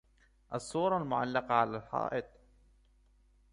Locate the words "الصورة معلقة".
0.53-1.53